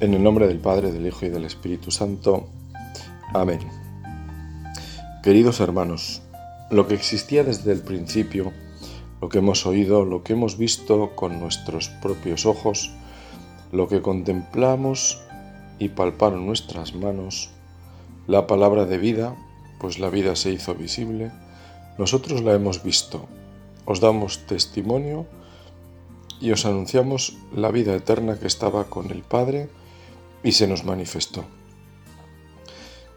[0.00, 2.48] En el nombre del Padre, del Hijo y del Espíritu Santo.
[3.34, 3.60] Amén.
[5.22, 6.22] Queridos hermanos,
[6.70, 8.50] lo que existía desde el principio,
[9.20, 12.92] lo que hemos oído, lo que hemos visto con nuestros propios ojos,
[13.72, 15.20] lo que contemplamos
[15.78, 17.50] y palparon nuestras manos,
[18.26, 19.36] la palabra de vida,
[19.80, 21.30] pues la vida se hizo visible,
[21.98, 23.26] nosotros la hemos visto,
[23.84, 25.26] os damos testimonio
[26.40, 29.68] y os anunciamos la vida eterna que estaba con el Padre
[30.42, 31.44] y se nos manifestó.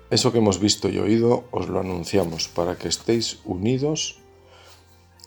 [0.10, 4.20] Eso que hemos visto y oído os lo anunciamos para que estéis unidos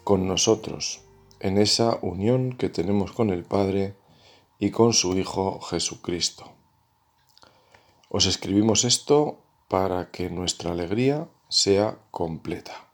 [0.05, 1.01] con nosotros
[1.41, 3.97] en esa unión que tenemos con el Padre
[4.59, 6.53] y con su Hijo Jesucristo.
[8.09, 12.89] Os escribimos esto para que nuestra alegría sea completa.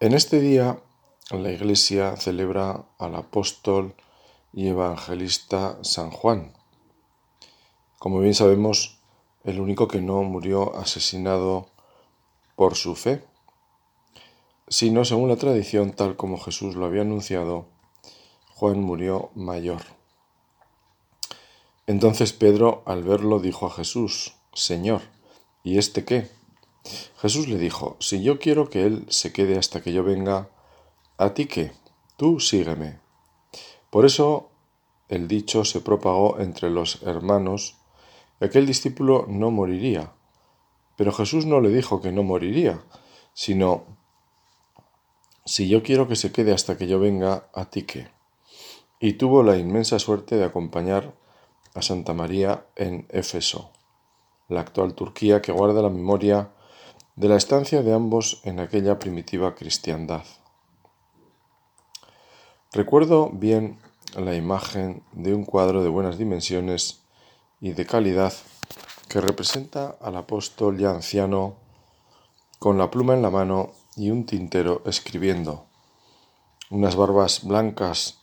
[0.00, 0.80] En este día
[1.30, 3.94] la Iglesia celebra al apóstol
[4.52, 6.57] y evangelista San Juan,
[7.98, 8.98] como bien sabemos,
[9.44, 11.68] el único que no murió asesinado
[12.54, 13.24] por su fe,
[14.68, 17.66] sino según la tradición tal como Jesús lo había anunciado,
[18.54, 19.82] Juan murió mayor.
[21.86, 25.00] Entonces Pedro al verlo dijo a Jesús, Señor,
[25.64, 26.28] ¿y este qué?
[27.18, 30.50] Jesús le dijo, Si yo quiero que él se quede hasta que yo venga,
[31.16, 31.72] ¿a ti qué?
[32.16, 33.00] Tú sígueme.
[33.90, 34.50] Por eso
[35.08, 37.77] el dicho se propagó entre los hermanos
[38.46, 40.12] aquel discípulo no moriría.
[40.96, 42.82] Pero Jesús no le dijo que no moriría,
[43.32, 43.84] sino,
[45.44, 48.08] si yo quiero que se quede hasta que yo venga, a ti qué.
[49.00, 51.14] Y tuvo la inmensa suerte de acompañar
[51.74, 53.70] a Santa María en Éfeso,
[54.48, 56.50] la actual Turquía que guarda la memoria
[57.14, 60.24] de la estancia de ambos en aquella primitiva cristiandad.
[62.72, 63.78] Recuerdo bien
[64.16, 67.02] la imagen de un cuadro de buenas dimensiones
[67.60, 68.32] y de calidad
[69.08, 71.56] que representa al apóstol ya anciano
[72.58, 75.64] con la pluma en la mano y un tintero escribiendo.
[76.70, 78.18] Unas barbas blancas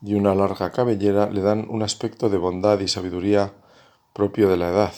[0.00, 3.52] y una larga cabellera le dan un aspecto de bondad y sabiduría
[4.12, 4.94] propio de la edad.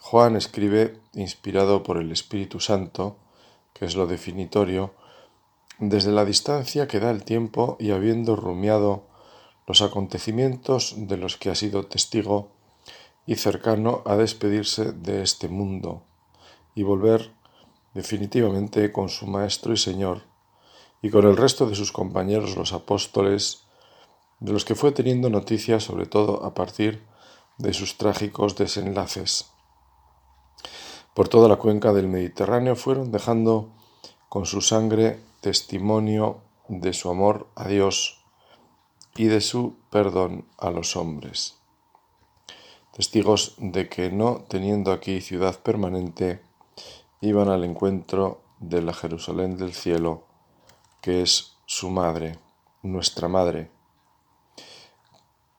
[0.00, 3.16] Juan escribe, inspirado por el Espíritu Santo,
[3.74, 4.94] que es lo definitorio,
[5.78, 9.04] desde la distancia que da el tiempo y habiendo rumiado
[9.66, 12.55] los acontecimientos de los que ha sido testigo,
[13.26, 16.04] y cercano a despedirse de este mundo
[16.74, 17.32] y volver
[17.92, 20.22] definitivamente con su Maestro y Señor
[21.02, 23.64] y con el resto de sus compañeros los apóstoles,
[24.38, 27.04] de los que fue teniendo noticias sobre todo a partir
[27.58, 29.50] de sus trágicos desenlaces.
[31.14, 33.72] Por toda la cuenca del Mediterráneo fueron dejando
[34.28, 38.22] con su sangre testimonio de su amor a Dios
[39.16, 41.56] y de su perdón a los hombres
[42.96, 46.40] testigos de que no teniendo aquí ciudad permanente,
[47.20, 50.24] iban al encuentro de la Jerusalén del cielo,
[51.02, 52.38] que es su madre,
[52.82, 53.70] nuestra madre.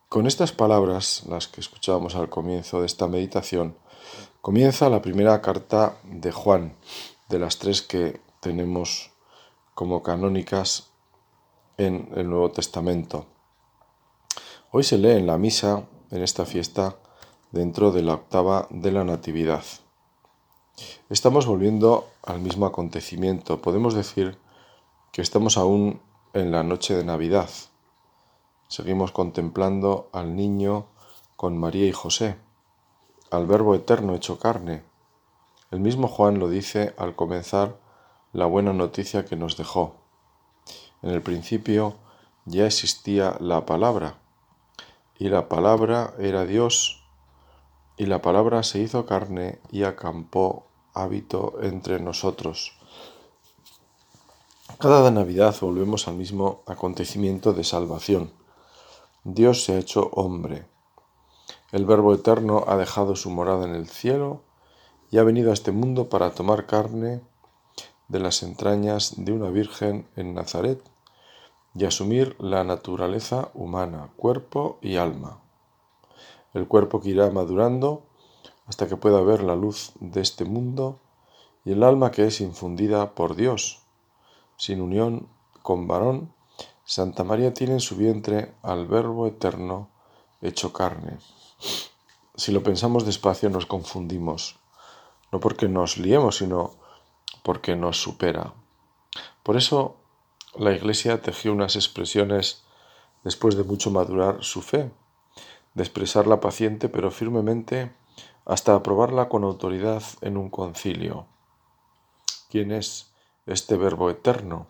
[0.10, 3.78] Con estas palabras, las que escuchábamos al comienzo de esta meditación,
[4.42, 6.76] comienza la primera carta de Juan,
[7.30, 9.12] de las tres que tenemos
[9.76, 10.90] como canónicas
[11.78, 13.28] en el Nuevo Testamento.
[14.72, 16.98] Hoy se lee en la misa, en esta fiesta,
[17.52, 19.64] dentro de la octava de la Natividad.
[21.10, 23.62] Estamos volviendo al mismo acontecimiento.
[23.62, 24.38] Podemos decir
[25.12, 26.02] que estamos aún
[26.34, 27.50] en la noche de Navidad.
[28.68, 30.88] Seguimos contemplando al niño
[31.36, 32.38] con María y José,
[33.32, 34.84] al Verbo eterno hecho carne.
[35.72, 37.80] El mismo Juan lo dice al comenzar
[38.34, 39.96] la buena noticia que nos dejó.
[41.02, 41.96] En el principio
[42.46, 44.18] ya existía la palabra,
[45.18, 47.07] y la palabra era Dios,
[47.98, 52.74] y la palabra se hizo carne y acampó hábito entre nosotros.
[54.78, 58.32] Cada Navidad volvemos al mismo acontecimiento de salvación.
[59.24, 60.68] Dios se ha hecho hombre.
[61.72, 64.44] El Verbo Eterno ha dejado su morada en el cielo
[65.10, 67.22] y ha venido a este mundo para tomar carne
[68.08, 70.82] de las entrañas de una virgen en Nazaret
[71.74, 75.42] y asumir la naturaleza humana, cuerpo y alma
[76.58, 78.04] el cuerpo que irá madurando
[78.66, 81.00] hasta que pueda ver la luz de este mundo
[81.64, 83.82] y el alma que es infundida por Dios.
[84.58, 85.28] Sin unión
[85.62, 86.34] con varón,
[86.86, 89.90] Santa María tiene en su vientre al Verbo eterno
[90.42, 91.20] hecho carne.
[92.36, 94.58] Si lo pensamos despacio nos confundimos,
[95.32, 96.76] no porque nos liemos, sino
[97.44, 98.54] porque nos supera.
[99.44, 99.96] Por eso
[100.56, 102.64] la Iglesia tejió unas expresiones
[103.24, 104.92] después de mucho madurar su fe
[105.78, 107.96] de expresarla paciente pero firmemente
[108.46, 111.28] hasta aprobarla con autoridad en un concilio.
[112.50, 113.14] ¿Quién es
[113.46, 114.66] este verbo eterno?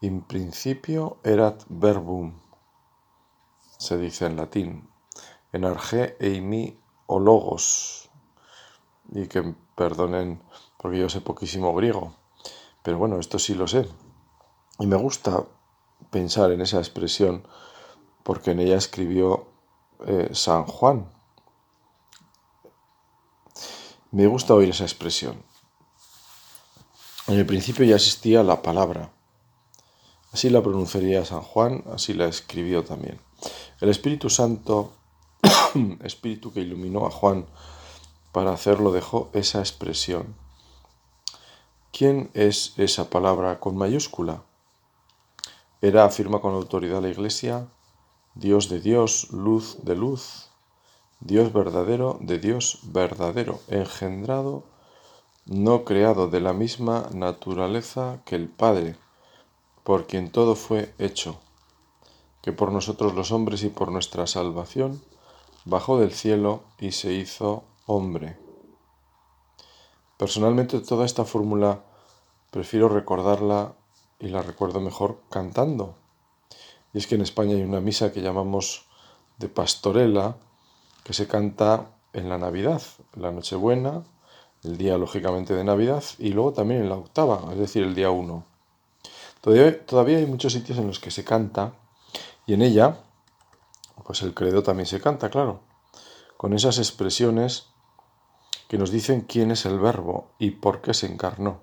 [0.00, 2.40] In principio erat verbum,
[3.76, 4.88] se dice en latín,
[5.52, 8.08] en arge eimi o logos,
[9.12, 10.40] y que perdonen
[10.78, 12.14] porque yo sé poquísimo griego,
[12.82, 13.86] pero bueno, esto sí lo sé.
[14.78, 15.44] Y me gusta
[16.10, 17.46] pensar en esa expresión
[18.24, 19.46] porque en ella escribió
[20.06, 21.08] eh, San Juan.
[24.10, 25.40] Me gusta oír esa expresión.
[27.28, 29.12] En el principio ya existía la palabra.
[30.32, 33.20] Así la pronunciaría San Juan, así la escribió también.
[33.80, 34.92] El Espíritu Santo,
[36.02, 37.46] Espíritu que iluminó a Juan
[38.32, 40.34] para hacerlo, dejó esa expresión.
[41.92, 44.42] ¿Quién es esa palabra con mayúscula?
[45.80, 47.68] Era, afirma con autoridad la Iglesia,
[48.36, 50.50] Dios de Dios, luz de luz,
[51.20, 54.64] Dios verdadero de Dios verdadero, engendrado,
[55.46, 58.96] no creado de la misma naturaleza que el Padre,
[59.84, 61.38] por quien todo fue hecho,
[62.42, 65.00] que por nosotros los hombres y por nuestra salvación
[65.64, 68.36] bajó del cielo y se hizo hombre.
[70.16, 71.84] Personalmente toda esta fórmula
[72.50, 73.74] prefiero recordarla
[74.18, 75.94] y la recuerdo mejor cantando.
[76.94, 78.86] Y es que en España hay una misa que llamamos
[79.38, 80.36] de pastorela,
[81.02, 82.80] que se canta en la Navidad,
[83.16, 84.04] la Nochebuena,
[84.62, 88.10] el día lógicamente de Navidad y luego también en la octava, es decir, el día
[88.10, 88.44] 1.
[89.40, 91.74] Todavía, todavía hay muchos sitios en los que se canta
[92.46, 93.00] y en ella,
[94.04, 95.60] pues el credo también se canta, claro,
[96.36, 97.66] con esas expresiones
[98.68, 101.60] que nos dicen quién es el verbo y por qué se encarnó.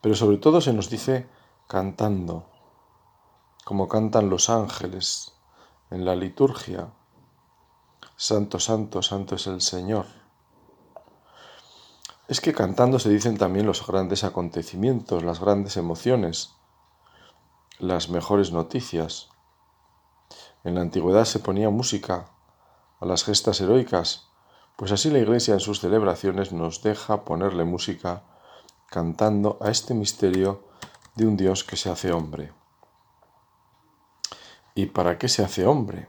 [0.00, 1.26] Pero sobre todo se nos dice
[1.68, 2.46] cantando,
[3.68, 5.34] como cantan los ángeles
[5.90, 6.88] en la liturgia.
[8.16, 10.06] Santo, santo, santo es el Señor.
[12.28, 16.54] Es que cantando se dicen también los grandes acontecimientos, las grandes emociones,
[17.78, 19.28] las mejores noticias.
[20.64, 22.30] En la antigüedad se ponía música
[23.00, 24.28] a las gestas heroicas,
[24.76, 28.22] pues así la Iglesia en sus celebraciones nos deja ponerle música
[28.86, 30.64] cantando a este misterio
[31.16, 32.56] de un Dios que se hace hombre.
[34.78, 36.06] ¿Y para qué se hace hombre?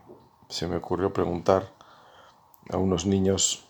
[0.48, 1.74] Se me ocurrió preguntar
[2.72, 3.68] a unos niños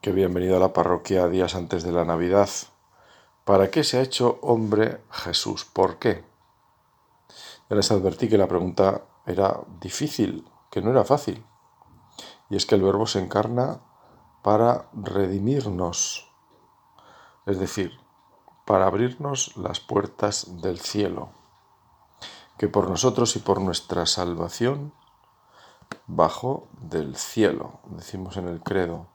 [0.00, 2.48] que habían venido a la parroquia días antes de la Navidad,
[3.44, 5.64] ¿para qué se ha hecho hombre Jesús?
[5.64, 6.24] ¿Por qué?
[7.68, 11.44] Ya les advertí que la pregunta era difícil, que no era fácil.
[12.50, 13.80] Y es que el verbo se encarna
[14.44, 16.30] para redimirnos,
[17.46, 17.98] es decir,
[18.64, 21.36] para abrirnos las puertas del cielo
[22.58, 24.92] que por nosotros y por nuestra salvación
[26.06, 29.06] bajó del cielo, decimos en el credo.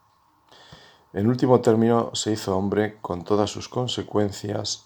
[1.12, 4.86] En último término, se hizo hombre con todas sus consecuencias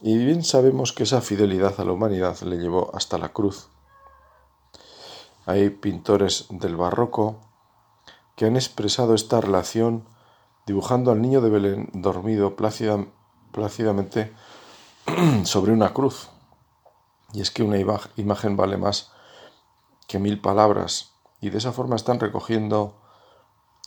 [0.00, 3.68] y bien sabemos que esa fidelidad a la humanidad le llevó hasta la cruz.
[5.46, 7.40] Hay pintores del barroco
[8.34, 10.04] que han expresado esta relación
[10.66, 14.34] dibujando al niño de Belén dormido plácidamente
[15.44, 16.28] sobre una cruz.
[17.36, 19.12] Y es que una imagen vale más
[20.06, 21.12] que mil palabras.
[21.42, 22.96] Y de esa forma están recogiendo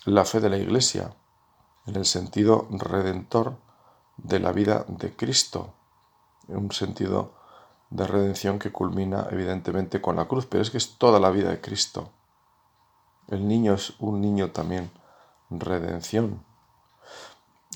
[0.06, 1.16] la fe de la Iglesia
[1.88, 3.58] en el sentido redentor
[4.18, 5.74] de la vida de Cristo.
[6.48, 7.34] En un sentido
[7.90, 11.50] de redención que culmina evidentemente con la cruz, pero es que es toda la vida
[11.50, 12.12] de Cristo.
[13.30, 14.92] El niño es un niño también,
[15.50, 16.46] redención.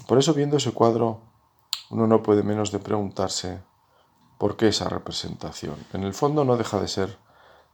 [0.07, 1.21] Por eso viendo ese cuadro,
[1.89, 3.63] uno no puede menos de preguntarse,
[4.43, 5.77] ¿Por qué esa representación?
[5.93, 7.17] En el fondo no deja de ser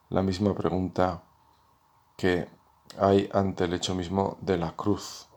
[0.10, 1.24] la misma pregunta
[2.16, 2.48] que
[3.00, 5.30] hay ante el hecho mismo de la cruz,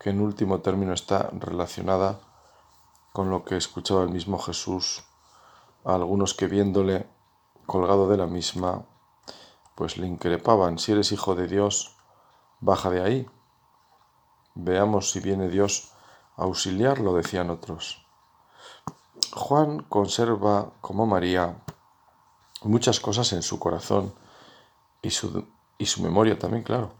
[0.00, 2.18] que en último término está relacionada
[3.12, 5.04] con lo que escuchaba el mismo Jesús
[5.84, 7.08] a algunos que viéndole
[7.64, 8.84] colgado de la misma,
[9.76, 11.94] pues le increpaban, si eres hijo de Dios,
[12.58, 13.30] baja de ahí.
[14.56, 15.92] Veamos si viene Dios
[16.36, 18.07] a auxiliarlo, decían otros.
[19.32, 21.62] Juan conserva, como María,
[22.62, 24.14] muchas cosas en su corazón
[25.02, 26.92] y su, y su memoria también, claro,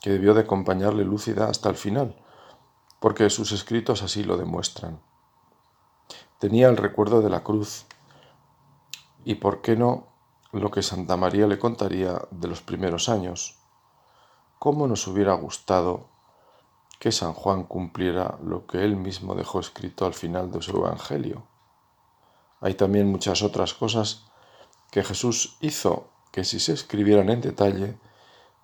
[0.00, 2.16] que debió de acompañarle lúcida hasta el final,
[3.00, 5.00] porque sus escritos así lo demuestran.
[6.38, 7.86] Tenía el recuerdo de la cruz
[9.24, 10.08] y, ¿por qué no?,
[10.52, 13.58] lo que Santa María le contaría de los primeros años.
[14.58, 16.09] ¿Cómo nos hubiera gustado
[17.00, 21.44] que San Juan cumpliera lo que él mismo dejó escrito al final de su Evangelio.
[22.60, 24.26] Hay también muchas otras cosas
[24.90, 27.98] que Jesús hizo que si se escribieran en detalle,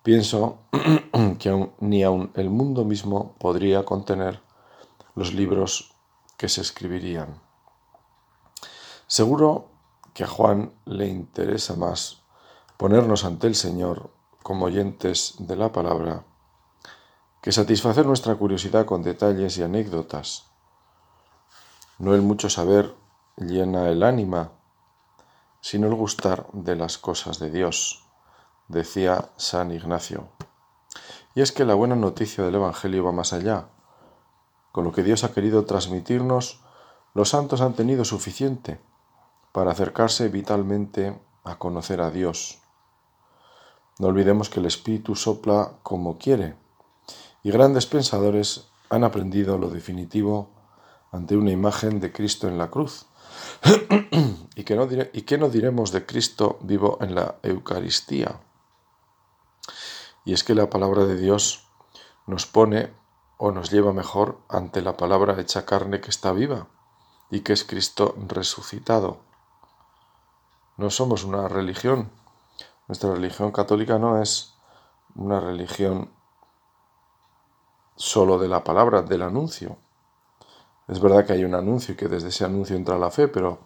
[0.03, 0.59] pienso
[1.39, 4.39] que ni aun el mundo mismo podría contener
[5.15, 5.95] los libros
[6.37, 7.41] que se escribirían.
[9.07, 9.71] Seguro
[10.13, 12.21] que a Juan le interesa más
[12.77, 14.11] ponernos ante el Señor
[14.43, 16.23] como oyentes de la palabra
[17.47, 20.47] que satisfacer nuestra curiosidad con detalles y anécdotas.
[21.97, 22.93] No el mucho saber
[23.37, 24.51] llena el ánima,
[25.61, 28.03] sino el gustar de las cosas de Dios,
[28.67, 30.27] decía San Ignacio.
[31.35, 33.69] Y es que la buena noticia del Evangelio va más allá.
[34.73, 36.59] Con lo que Dios ha querido transmitirnos,
[37.13, 38.81] los santos han tenido suficiente
[39.53, 42.59] para acercarse vitalmente a conocer a Dios.
[43.99, 46.66] No olvidemos que el Espíritu sopla como quiere,
[47.43, 50.51] y grandes pensadores han aprendido lo definitivo
[51.11, 53.05] ante una imagen de Cristo en la cruz.
[54.55, 58.41] ¿Y, qué no ¿Y no diremos de Cristo vivo en la Eucaristía?
[60.25, 61.67] Y es que la palabra de Dios
[62.25, 62.93] nos pone
[63.37, 66.67] o nos lleva mejor ante la palabra hecha carne que está viva
[67.29, 69.19] y que es Cristo resucitado.
[70.75, 72.11] No somos una religión.
[72.87, 74.55] Nuestra religión católica no es
[75.15, 76.11] una religión
[77.97, 79.77] solo de la palabra, del anuncio.
[80.87, 83.59] Es verdad que hay un anuncio y que desde ese anuncio entra la fe, pero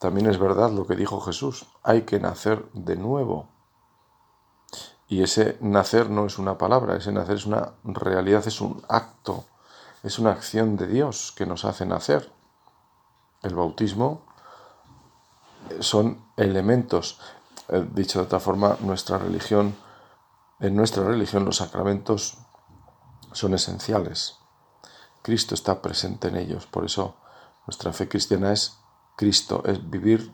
[0.00, 3.48] también es verdad lo que dijo Jesús, hay que nacer de nuevo.
[5.08, 9.44] Y ese nacer no es una palabra, ese nacer es una realidad, es un acto,
[10.02, 12.32] es una acción de Dios que nos hace nacer.
[13.42, 14.22] El bautismo
[15.80, 17.20] son elementos,
[17.68, 19.76] eh, dicho de otra forma, nuestra religión,
[20.60, 22.38] en nuestra religión los sacramentos
[23.36, 24.38] son esenciales.
[25.22, 27.16] Cristo está presente en ellos, por eso
[27.66, 28.78] nuestra fe cristiana es
[29.16, 30.32] Cristo, es vivir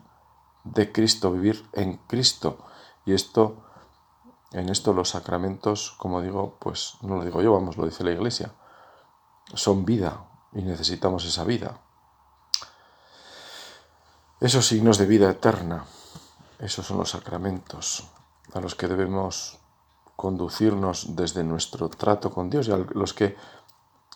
[0.63, 2.65] de Cristo, vivir en Cristo.
[3.05, 3.63] Y esto
[4.53, 8.11] en esto los sacramentos, como digo, pues no lo digo yo, vamos, lo dice la
[8.11, 8.53] Iglesia,
[9.53, 11.81] son vida y necesitamos esa vida.
[14.39, 15.85] Esos signos de vida eterna,
[16.59, 18.07] esos son los sacramentos
[18.53, 19.59] a los que debemos
[20.15, 23.35] conducirnos desde nuestro trato con Dios y a los que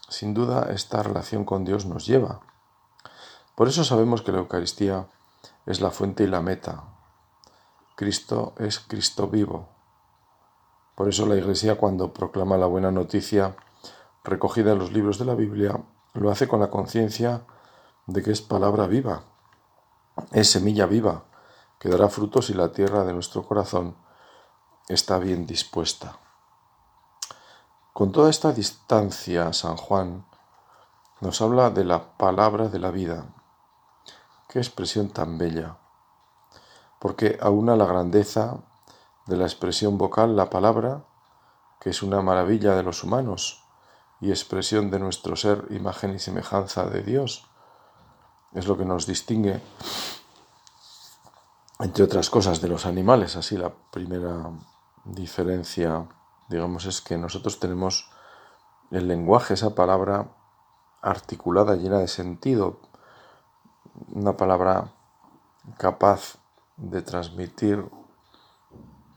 [0.09, 2.41] sin duda esta relación con Dios nos lleva.
[3.55, 5.07] Por eso sabemos que la Eucaristía
[5.65, 6.83] es la fuente y la meta.
[7.95, 9.69] Cristo es Cristo vivo,
[10.97, 13.55] por eso la Iglesia cuando proclama la buena noticia
[14.23, 15.79] recogida en los libros de la Biblia,
[16.15, 17.45] lo hace con la conciencia
[18.07, 19.21] de que es palabra viva,
[20.31, 21.25] es semilla viva,
[21.77, 23.95] que dará frutos si la tierra de nuestro corazón
[24.87, 26.17] está bien dispuesta.
[27.93, 30.25] Con toda esta distancia, San Juan
[31.19, 33.25] nos habla de la palabra de la vida.
[34.47, 35.77] Qué expresión tan bella,
[36.99, 38.59] porque aúna la grandeza
[39.25, 41.03] de la expresión vocal la palabra,
[41.79, 43.63] que es una maravilla de los humanos
[44.21, 47.45] y expresión de nuestro ser, imagen y semejanza de Dios.
[48.53, 49.61] Es lo que nos distingue,
[51.79, 53.35] entre otras cosas, de los animales.
[53.35, 54.51] Así la primera
[55.11, 56.07] diferencia,
[56.49, 58.09] digamos, es que nosotros tenemos
[58.91, 60.27] el lenguaje, esa palabra
[61.01, 62.79] articulada, llena de sentido,
[64.13, 64.93] una palabra
[65.77, 66.37] capaz
[66.77, 67.89] de transmitir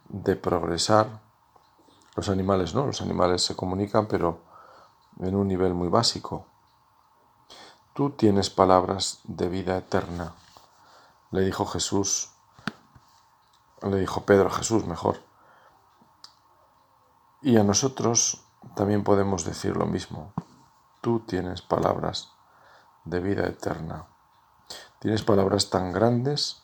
[0.09, 1.20] de progresar.
[2.16, 4.40] Los animales no, los animales se comunican, pero
[5.20, 6.47] en un nivel muy básico.
[7.94, 10.35] Tú tienes palabras de vida eterna,
[11.30, 12.30] le dijo Jesús,
[13.82, 15.29] le dijo Pedro Jesús mejor.
[17.42, 18.44] Y a nosotros
[18.76, 20.32] también podemos decir lo mismo.
[21.00, 22.32] Tú tienes palabras
[23.04, 24.06] de vida eterna.
[24.99, 26.62] Tienes palabras tan grandes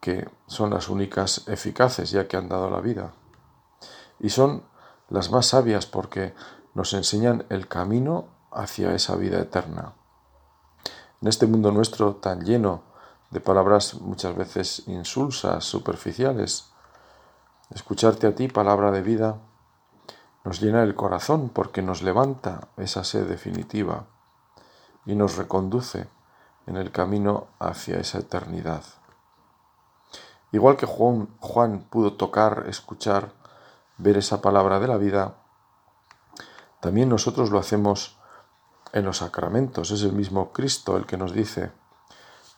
[0.00, 3.12] que son las únicas eficaces ya que han dado la vida.
[4.18, 4.64] Y son
[5.08, 6.34] las más sabias porque
[6.74, 9.94] nos enseñan el camino hacia esa vida eterna.
[11.20, 12.82] En este mundo nuestro tan lleno
[13.30, 16.72] de palabras muchas veces insulsas, superficiales,
[17.70, 19.38] escucharte a ti, palabra de vida,
[20.44, 24.06] nos llena el corazón porque nos levanta esa sed definitiva
[25.04, 26.08] y nos reconduce
[26.66, 28.84] en el camino hacia esa eternidad.
[30.52, 33.32] Igual que Juan, Juan pudo tocar, escuchar,
[33.98, 35.34] ver esa palabra de la vida,
[36.80, 38.18] también nosotros lo hacemos
[38.92, 39.90] en los sacramentos.
[39.90, 41.72] Es el mismo Cristo el que nos dice,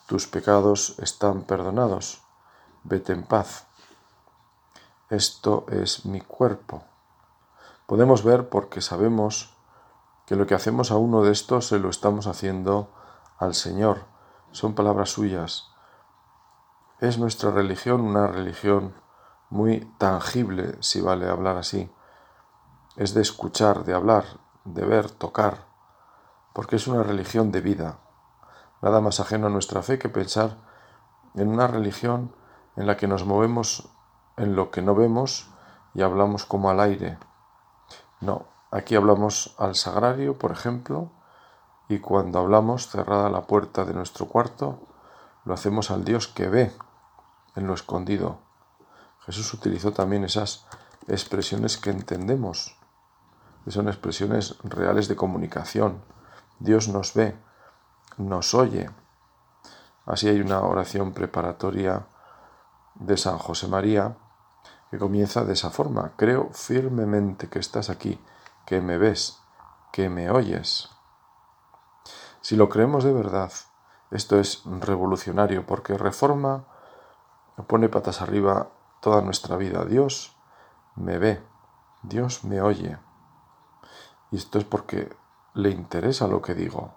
[0.07, 2.23] tus pecados están perdonados,
[2.85, 3.68] vete en paz.
[5.11, 6.83] Esto es mi cuerpo.
[7.87, 9.57] Podemos ver porque sabemos
[10.27, 12.93] que lo que hacemos a uno de estos se lo estamos haciendo
[13.39, 14.05] al Señor.
[14.53, 15.71] Son palabras suyas.
[17.01, 18.95] ¿Es nuestra religión una religión
[19.51, 21.91] muy tangible, si vale hablar así.
[22.97, 24.25] Es de escuchar, de hablar,
[24.65, 25.67] de ver, tocar,
[26.53, 27.99] porque es una religión de vida.
[28.83, 30.57] Nada más ajeno a nuestra fe que pensar
[31.35, 32.35] en una religión
[32.77, 33.89] en la que nos movemos
[34.39, 35.51] en lo que no vemos
[35.95, 37.19] y hablamos como al aire.
[38.21, 41.11] No, aquí hablamos al sagrario, por ejemplo,
[41.89, 44.81] y cuando hablamos cerrada la puerta de nuestro cuarto,
[45.45, 46.73] lo hacemos al Dios que ve
[47.57, 48.39] en lo escondido.
[49.21, 50.67] Jesús utilizó también esas
[51.07, 52.77] expresiones que entendemos,
[53.65, 56.03] que son expresiones reales de comunicación.
[56.59, 57.37] Dios nos ve,
[58.17, 58.91] nos oye.
[60.07, 62.07] Así hay una oración preparatoria
[62.95, 64.17] de San José María
[64.91, 66.13] que comienza de esa forma.
[66.17, 68.21] Creo firmemente que estás aquí,
[68.67, 69.39] que me ves,
[69.93, 70.91] que me oyes.
[72.41, 73.53] Si lo creemos de verdad,
[74.11, 76.65] esto es revolucionario porque reforma,
[77.67, 78.69] pone patas arriba
[79.01, 79.85] toda nuestra vida.
[79.85, 80.37] Dios
[80.97, 81.43] me ve,
[82.03, 82.99] Dios me oye.
[84.31, 85.15] Y esto es porque
[85.55, 86.95] le interesa lo que digo.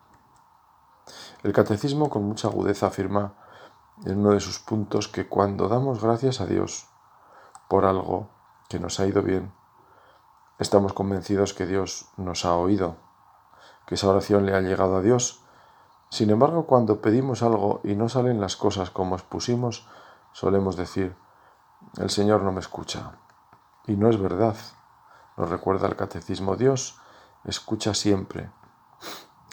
[1.43, 3.33] El catecismo con mucha agudeza afirma
[4.05, 6.87] en uno de sus puntos que cuando damos gracias a Dios
[7.71, 8.27] por algo
[8.67, 9.53] que nos ha ido bien,
[10.59, 12.97] estamos convencidos que Dios nos ha oído,
[13.87, 15.45] que esa oración le ha llegado a Dios.
[16.09, 19.87] Sin embargo, cuando pedimos algo y no salen las cosas como expusimos,
[20.33, 21.15] solemos decir,
[21.95, 23.13] el Señor no me escucha.
[23.87, 24.57] Y no es verdad.
[25.37, 26.99] Nos recuerda el catecismo Dios,
[27.45, 28.51] escucha siempre.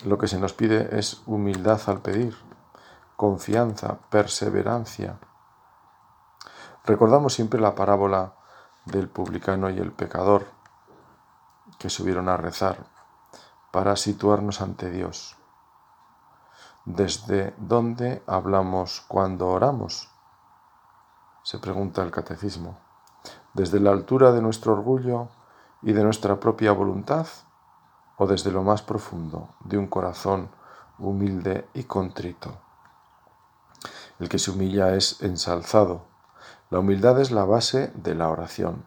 [0.04, 2.36] Lo que se nos pide es humildad al pedir,
[3.14, 5.20] confianza, perseverancia.
[6.88, 8.32] Recordamos siempre la parábola
[8.86, 10.46] del publicano y el pecador
[11.78, 12.86] que subieron a rezar
[13.70, 15.36] para situarnos ante Dios.
[16.86, 20.08] ¿Desde dónde hablamos cuando oramos?
[21.42, 22.78] se pregunta el catecismo.
[23.52, 25.28] ¿Desde la altura de nuestro orgullo
[25.82, 27.26] y de nuestra propia voluntad
[28.16, 30.48] o desde lo más profundo de un corazón
[30.98, 32.56] humilde y contrito?
[34.18, 36.07] El que se humilla es ensalzado.
[36.70, 38.84] La humildad es la base de la oración.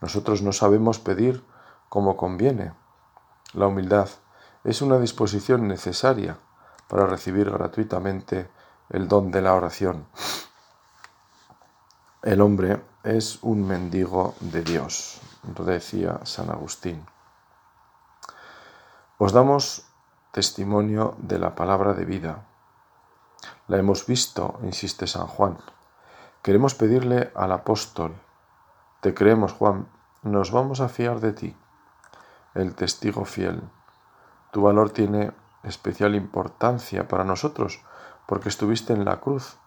[0.00, 1.44] Nosotros no sabemos pedir
[1.88, 2.72] como conviene.
[3.54, 4.08] La humildad
[4.64, 6.38] es una disposición necesaria
[6.88, 8.50] para recibir gratuitamente
[8.90, 10.06] el don de la oración.
[12.22, 15.20] El hombre es un mendigo de Dios,
[15.56, 17.06] lo decía San Agustín.
[19.18, 19.86] Os damos
[20.32, 22.46] testimonio de la palabra de vida.
[23.68, 25.58] La hemos visto, insiste San Juan.
[26.48, 28.14] Queremos pedirle al apóstol,
[29.02, 29.86] te creemos Juan,
[30.22, 31.54] nos vamos a fiar de ti,
[32.54, 33.62] el testigo fiel.
[34.50, 35.32] Tu valor tiene
[35.62, 37.84] especial importancia para nosotros
[38.24, 39.58] porque estuviste en la cruz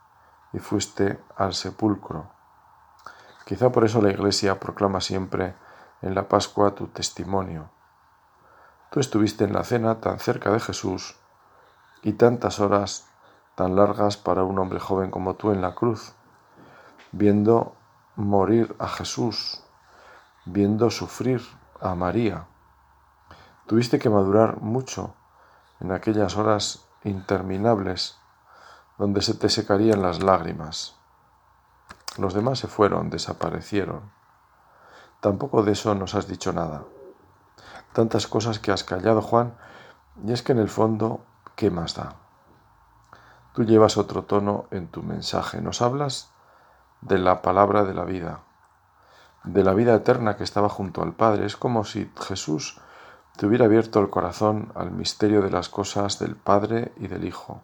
[0.54, 2.32] y fuiste al sepulcro.
[3.46, 5.54] Quizá por eso la Iglesia proclama siempre
[6.02, 7.70] en la Pascua tu testimonio.
[8.89, 11.15] Tú estuviste en la cena tan cerca de Jesús
[12.02, 13.08] y tantas horas
[13.54, 16.15] tan largas para un hombre joven como tú en la cruz,
[17.12, 17.76] viendo
[18.15, 19.63] morir a Jesús,
[20.45, 21.41] viendo sufrir
[21.80, 22.47] a María.
[23.67, 25.15] Tuviste que madurar mucho
[25.80, 28.17] en aquellas horas interminables
[28.97, 30.95] donde se te secarían las lágrimas.
[32.17, 34.12] Los demás se fueron, desaparecieron.
[35.21, 36.84] Tampoco de eso nos has dicho nada.
[37.93, 39.56] Tantas cosas que has callado, Juan,
[40.26, 42.15] y es que en el fondo, ¿qué más da?
[43.54, 45.62] Tú llevas otro tono en tu mensaje.
[45.62, 46.31] Nos hablas
[47.02, 48.40] de la palabra de la vida,
[49.44, 51.46] de la vida eterna que estaba junto al Padre.
[51.46, 52.80] Es como si Jesús
[53.38, 57.62] te hubiera abierto el corazón al misterio de las cosas del Padre y del Hijo,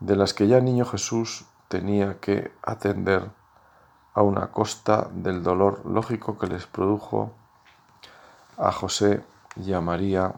[0.00, 3.30] de las que ya niño Jesús tenía que atender
[4.14, 7.32] a una costa del dolor lógico que les produjo
[8.56, 9.24] a José
[9.56, 10.34] y a María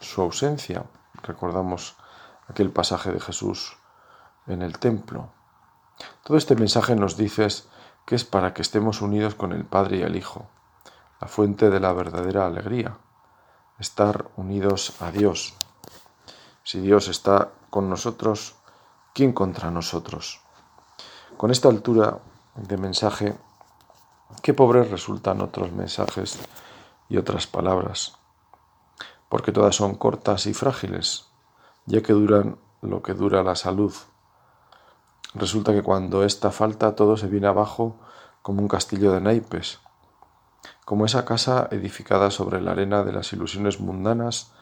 [0.00, 0.84] su ausencia.
[1.22, 1.96] Recordamos
[2.48, 3.76] aquel pasaje de Jesús
[4.46, 5.35] en el templo.
[6.24, 7.46] Todo este mensaje nos dice
[8.04, 10.46] que es para que estemos unidos con el Padre y el Hijo,
[11.20, 12.98] la fuente de la verdadera alegría,
[13.78, 15.54] estar unidos a Dios.
[16.62, 18.56] Si Dios está con nosotros,
[19.14, 20.40] ¿quién contra nosotros?
[21.36, 22.18] Con esta altura
[22.56, 23.36] de mensaje,
[24.42, 26.38] qué pobres resultan otros mensajes
[27.08, 28.18] y otras palabras,
[29.28, 31.26] porque todas son cortas y frágiles,
[31.84, 33.94] ya que duran lo que dura la salud.
[35.34, 37.96] Resulta que cuando esta falta todo se viene abajo
[38.42, 39.80] como un castillo de naipes,
[40.84, 44.52] como esa casa edificada sobre la arena de las ilusiones mundanas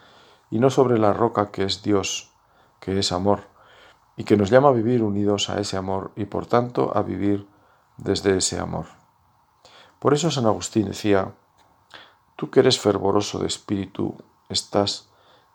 [0.51, 2.33] y no sobre la roca que es Dios,
[2.81, 3.49] que es amor
[4.17, 7.47] y que nos llama a vivir unidos a ese amor y por tanto a vivir
[7.97, 8.87] desde ese amor.
[9.99, 11.35] Por eso San Agustín decía,
[12.37, 14.17] tú que eres fervoroso de espíritu,
[14.49, 15.09] estás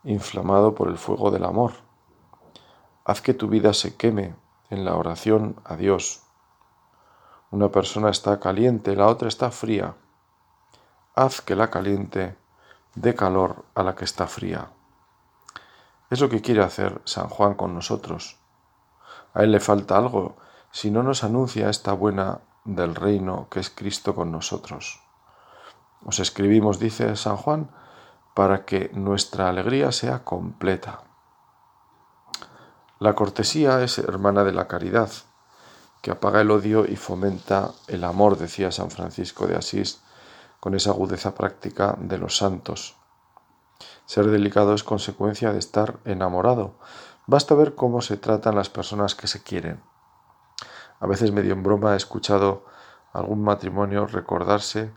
[0.04, 1.74] inflamado por el fuego del amor.
[3.06, 4.36] Haz que tu vida se queme
[4.70, 6.24] en la oración a Dios.
[7.52, 9.96] Una persona está caliente, la otra está fría.
[11.16, 12.38] Haz que la caliente
[12.96, 14.70] dé calor a la que está fría.
[16.10, 18.38] Es lo que quiere hacer San Juan con nosotros.
[19.34, 20.38] A él le falta algo
[20.72, 25.02] si no nos anuncia esta buena del reino que es Cristo con nosotros.
[26.06, 27.70] Os escribimos, dice San Juan,
[28.34, 31.09] para que nuestra alegría sea completa.
[33.00, 35.10] La cortesía es hermana de la caridad,
[36.02, 40.02] que apaga el odio y fomenta el amor, decía San Francisco de Asís,
[40.60, 42.98] con esa agudeza práctica de los santos.
[44.06, 46.74] Ser delicado es consecuencia de estar enamorado.
[47.26, 49.82] Basta ver cómo se tratan las personas que se quieren.
[51.00, 52.66] A veces medio en broma he escuchado
[53.14, 54.92] algún matrimonio recordarse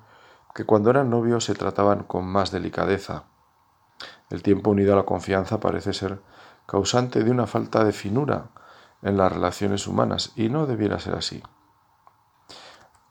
[0.56, 3.26] que cuando eran novios se trataban con más delicadeza.
[4.28, 6.20] El tiempo unido a la confianza parece ser
[6.66, 8.46] causante de una falta de finura
[9.02, 11.42] en las relaciones humanas y no debiera ser así.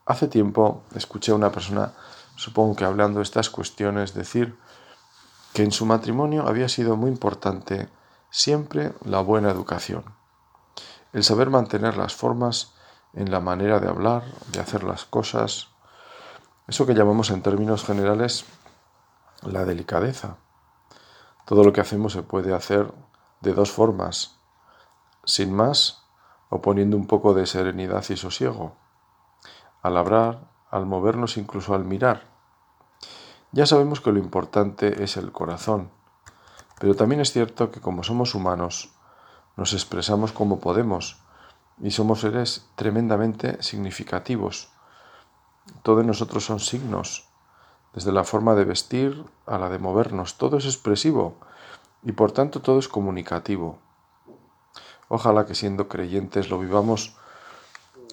[0.05, 1.93] Hace tiempo escuché a una persona,
[2.35, 4.57] supongo que hablando de estas cuestiones, decir
[5.53, 7.89] que en su matrimonio había sido muy importante
[8.29, 10.05] siempre la buena educación,
[11.13, 12.73] el saber mantener las formas
[13.13, 15.67] en la manera de hablar, de hacer las cosas,
[16.67, 18.45] eso que llamamos en términos generales
[19.41, 20.37] la delicadeza.
[21.45, 22.93] Todo lo que hacemos se puede hacer
[23.41, 24.39] de dos formas,
[25.25, 26.03] sin más
[26.49, 28.75] o poniendo un poco de serenidad y sosiego,
[29.81, 32.29] al hablar, al movernos, incluso al mirar.
[33.51, 35.89] Ya sabemos que lo importante es el corazón,
[36.79, 38.93] pero también es cierto que como somos humanos,
[39.57, 41.21] nos expresamos como podemos
[41.81, 44.69] y somos seres tremendamente significativos.
[45.83, 47.27] Todos nosotros son signos,
[47.93, 51.37] desde la forma de vestir a la de movernos, todo es expresivo
[52.03, 53.79] y por tanto todo es comunicativo.
[55.07, 57.17] Ojalá que siendo creyentes lo vivamos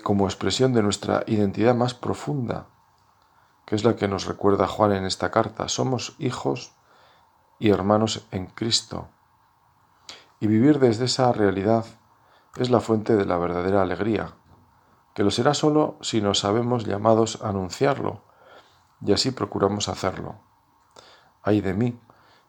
[0.03, 2.67] como expresión de nuestra identidad más profunda
[3.69, 5.69] que es la que nos recuerda Juan en esta carta.
[5.69, 6.73] Somos hijos
[7.59, 9.09] y hermanos en Cristo.
[10.41, 11.85] Y vivir desde esa realidad
[12.57, 14.33] es la fuente de la verdadera alegría,
[15.13, 18.23] que lo será solo si nos sabemos llamados a anunciarlo,
[19.03, 20.37] y así procuramos hacerlo.
[21.43, 22.01] Ay de mí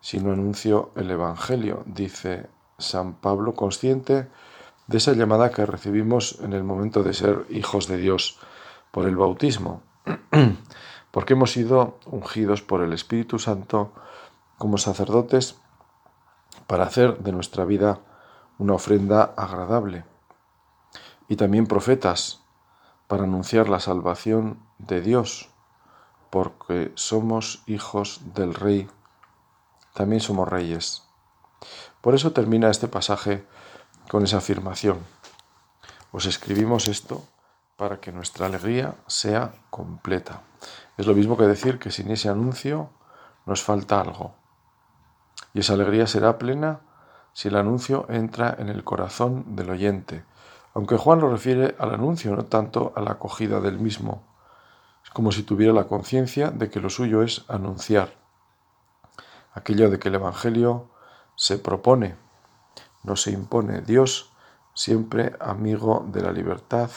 [0.02, 4.30] si no anuncio el Evangelio, dice San Pablo, consciente
[4.88, 8.40] de esa llamada que recibimos en el momento de ser hijos de Dios
[8.92, 9.84] por el bautismo.
[11.12, 13.94] porque hemos sido ungidos por el Espíritu Santo
[14.58, 15.56] como sacerdotes
[16.68, 18.00] para hacer de nuestra vida
[18.58, 20.04] una ofrenda agradable,
[21.28, 22.42] y también profetas
[23.08, 25.50] para anunciar la salvación de Dios,
[26.30, 28.90] porque somos hijos del Rey,
[30.00, 31.04] también somos reyes.
[32.00, 33.46] Por eso termina este pasaje
[34.10, 35.00] con esa afirmación.
[36.14, 37.26] Os escribimos esto
[37.76, 40.40] para que nuestra alegría sea completa.
[40.98, 42.92] Es lo mismo que decir que sin ese anuncio
[43.46, 44.36] nos falta algo.
[45.54, 46.80] Y esa alegría será plena
[47.34, 50.24] si el anuncio entra en el corazón del oyente,
[50.74, 54.24] aunque Juan lo refiere al anuncio, no tanto a la acogida del mismo.
[55.04, 58.29] Es como si tuviera la conciencia de que lo suyo es anunciar.
[59.54, 60.90] Aquello de que el Evangelio
[61.36, 62.16] se propone,
[63.04, 63.82] no se impone.
[63.82, 64.32] Dios,
[64.74, 66.90] siempre amigo de la libertad,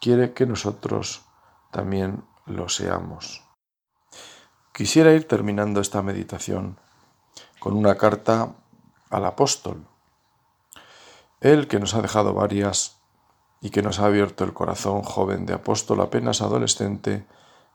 [0.00, 1.22] quiere que nosotros
[1.70, 3.42] también lo seamos.
[4.72, 6.78] Quisiera ir terminando esta meditación
[7.60, 8.54] con una carta
[9.10, 9.86] al apóstol,
[11.40, 12.96] él que nos ha dejado varias
[13.60, 17.26] y que nos ha abierto el corazón joven de apóstol apenas adolescente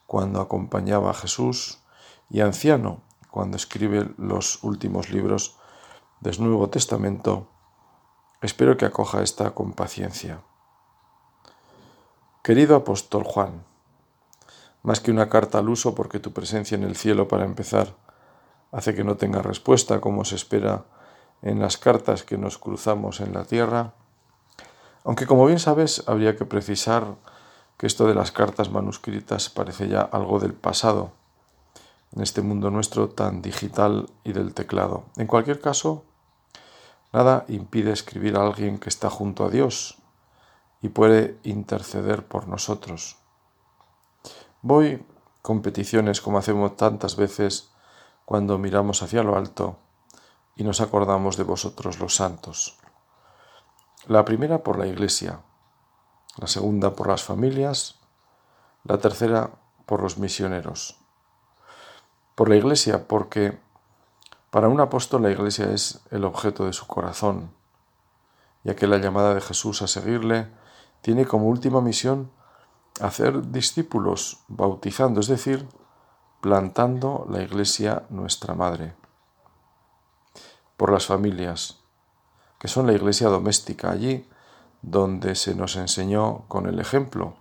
[0.07, 1.79] cuando acompañaba a Jesús
[2.29, 5.55] y anciano cuando escribe los últimos libros
[6.19, 7.47] del Nuevo Testamento,
[8.41, 10.41] espero que acoja esta con paciencia.
[12.43, 13.63] Querido apóstol Juan,
[14.81, 17.95] más que una carta al uso porque tu presencia en el cielo para empezar
[18.71, 20.85] hace que no tenga respuesta como se espera
[21.41, 23.93] en las cartas que nos cruzamos en la tierra,
[25.03, 27.15] aunque como bien sabes habría que precisar
[27.77, 31.18] que esto de las cartas manuscritas parece ya algo del pasado
[32.15, 35.05] en este mundo nuestro tan digital y del teclado.
[35.17, 36.05] En cualquier caso,
[37.13, 39.97] nada impide escribir a alguien que está junto a Dios
[40.81, 43.17] y puede interceder por nosotros.
[44.61, 45.05] Voy
[45.41, 47.71] con peticiones como hacemos tantas veces
[48.25, 49.77] cuando miramos hacia lo alto
[50.55, 52.77] y nos acordamos de vosotros los santos.
[54.07, 55.41] La primera por la Iglesia,
[56.37, 57.95] la segunda por las familias,
[58.83, 59.51] La tercera,
[59.85, 60.98] por los misioneros.
[62.39, 63.59] Por la Iglesia, porque
[64.49, 67.51] para un apóstol la Iglesia es el objeto de su corazón,
[68.63, 70.47] ya que la llamada de Jesús a seguirle
[71.01, 72.31] tiene como última misión
[73.01, 75.67] hacer discípulos, bautizando, es decir,
[76.39, 78.95] plantando la Iglesia nuestra Madre.
[80.77, 81.81] Por las familias,
[82.57, 84.29] que son la Iglesia doméstica, allí
[84.81, 87.35] donde se nos enseñó con el ejemplo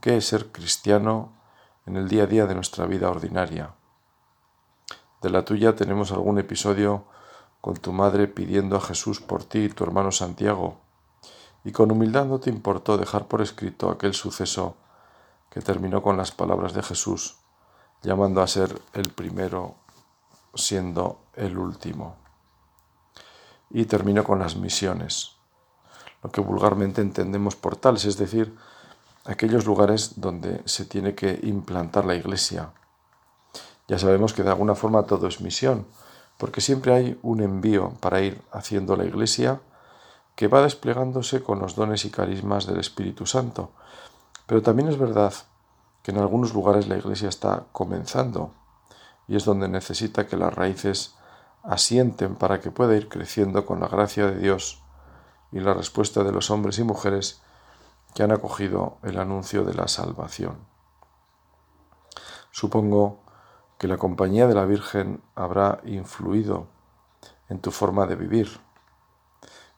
[0.00, 1.32] qué es ser cristiano
[1.86, 3.76] en el día a día de nuestra vida ordinaria.
[5.22, 7.04] De la tuya tenemos algún episodio
[7.60, 10.80] con tu madre pidiendo a Jesús por ti y tu hermano Santiago,
[11.64, 14.76] y con humildad no te importó dejar por escrito aquel suceso
[15.48, 17.36] que terminó con las palabras de Jesús,
[18.02, 19.76] llamando a ser el primero
[20.54, 22.16] siendo el último.
[23.70, 25.36] Y terminó con las misiones,
[26.24, 28.56] lo que vulgarmente entendemos por tales, es decir,
[29.24, 32.72] aquellos lugares donde se tiene que implantar la iglesia.
[33.88, 35.86] Ya sabemos que de alguna forma todo es misión,
[36.38, 39.60] porque siempre hay un envío para ir haciendo la iglesia
[40.34, 43.70] que va desplegándose con los dones y carismas del Espíritu Santo.
[44.46, 45.32] Pero también es verdad
[46.02, 48.52] que en algunos lugares la iglesia está comenzando
[49.28, 51.14] y es donde necesita que las raíces
[51.62, 54.82] asienten para que pueda ir creciendo con la gracia de Dios
[55.52, 57.40] y la respuesta de los hombres y mujeres
[58.14, 60.58] que han acogido el anuncio de la salvación.
[62.50, 63.21] Supongo
[63.82, 66.68] que la compañía de la Virgen habrá influido
[67.48, 68.60] en tu forma de vivir.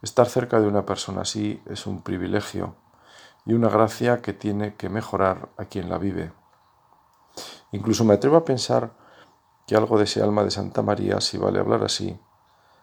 [0.02, 2.74] Estar cerca de una persona así es un privilegio
[3.46, 6.32] y una gracia que tiene que mejorar a quien la vive.
[7.72, 8.90] Incluso me atrevo a pensar
[9.66, 12.20] que algo de ese alma de Santa María, si vale hablar así,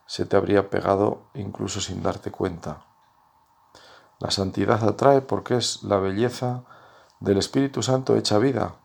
[0.07, 2.87] se te habría pegado incluso sin darte cuenta.
[4.17, 6.63] La santidad atrae porque es la belleza
[7.19, 8.80] del Espíritu Santo hecha vida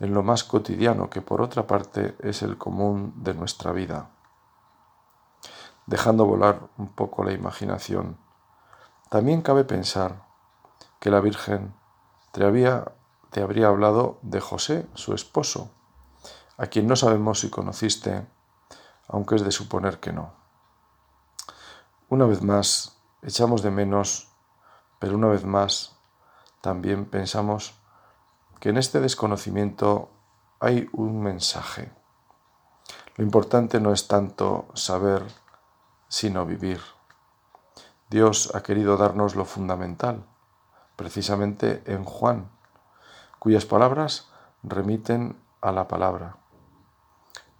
[0.00, 4.10] en lo más cotidiano que por otra parte es el común de nuestra vida.
[5.86, 8.18] Dejando volar un poco la imaginación,
[9.08, 10.26] también cabe pensar
[11.00, 11.74] que la Virgen
[12.32, 12.92] te, había,
[13.30, 15.70] te habría hablado de José, su esposo,
[16.58, 18.26] a quien no sabemos si conociste,
[19.08, 20.32] aunque es de suponer que no.
[22.08, 24.32] Una vez más, echamos de menos
[24.98, 25.96] pero una vez más,
[26.60, 27.74] también pensamos
[28.60, 30.10] que en este desconocimiento
[30.60, 31.92] hay un mensaje.
[33.16, 35.24] Lo importante no es tanto saber,
[36.08, 36.80] sino vivir.
[38.10, 40.24] Dios ha querido darnos lo fundamental,
[40.96, 42.50] precisamente en Juan,
[43.38, 44.30] cuyas palabras
[44.62, 46.36] remiten a la palabra,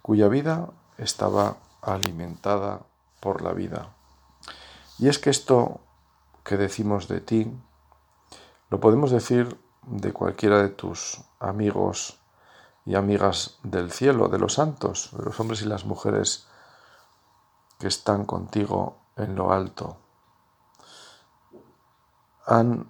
[0.01, 2.81] cuya vida estaba alimentada
[3.19, 3.93] por la vida.
[4.99, 5.81] Y es que esto
[6.43, 7.51] que decimos de ti,
[8.69, 12.19] lo podemos decir de cualquiera de tus amigos
[12.85, 16.47] y amigas del cielo, de los santos, de los hombres y las mujeres
[17.79, 19.97] que están contigo en lo alto.
[22.45, 22.89] Han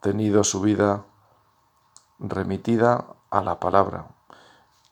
[0.00, 1.04] tenido su vida
[2.18, 4.08] remitida a la palabra.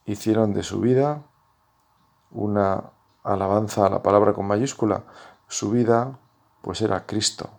[0.05, 1.23] Hicieron de su vida
[2.31, 2.91] una
[3.25, 5.05] alabanza a la palabra con mayúscula.
[5.49, 6.19] Su vida
[6.63, 7.51] pues era Cristo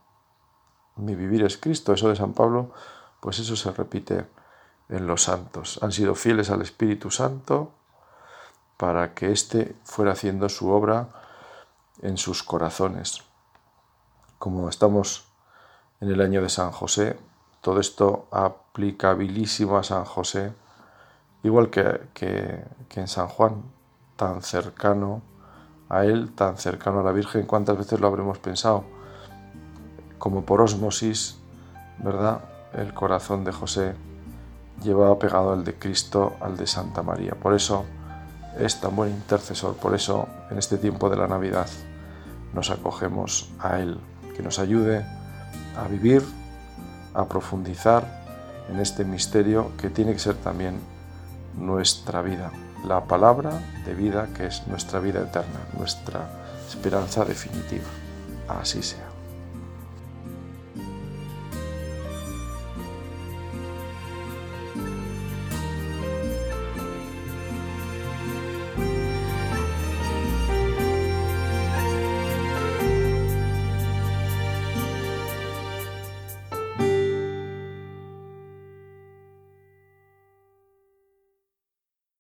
[0.98, 2.72] mi vivir es Cristo, eso de San Pablo,
[3.20, 4.26] pues eso se repite
[4.90, 5.80] en los santos.
[5.82, 7.72] Han sido fieles al Espíritu Santo
[8.78, 11.10] para que éste fuera haciendo su obra
[12.02, 13.24] en sus corazones.
[14.38, 15.28] Como estamos
[16.00, 17.20] en el año de San José,
[17.62, 20.54] todo esto aplicabilísimo a San José,
[21.44, 23.64] igual que, que, que en San Juan,
[24.16, 25.22] tan cercano
[25.90, 28.86] a él, tan cercano a la Virgen, ¿cuántas veces lo habremos pensado?
[30.18, 31.38] como por osmosis,
[32.00, 32.42] ¿verdad?
[32.74, 33.96] El corazón de José
[34.84, 37.34] llevaba pegado al de Cristo, al de Santa María.
[37.34, 37.86] Por eso
[38.60, 41.68] es tan buen intercesor, por eso en este tiempo de la Navidad
[42.54, 44.00] nos acogemos a Él,
[44.36, 45.06] que nos ayude
[45.78, 46.24] a vivir,
[47.14, 48.06] a profundizar
[48.70, 50.80] en este misterio que tiene que ser también
[51.58, 52.52] nuestra vida,
[52.86, 53.52] la palabra
[53.86, 56.30] de vida que es nuestra vida eterna, nuestra
[56.68, 57.88] esperanza definitiva.
[58.48, 59.07] Así sea.